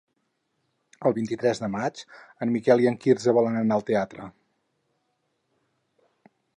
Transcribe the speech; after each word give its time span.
El 1.09 1.13
vint-i-tres 1.17 1.61
de 1.65 1.69
maig 1.75 2.01
en 2.45 2.55
Miquel 2.55 2.83
i 2.85 2.89
en 2.93 2.99
Quirze 3.05 3.37
volen 3.41 3.61
anar 3.63 3.79
al 3.79 3.89
teatre. 3.93 4.27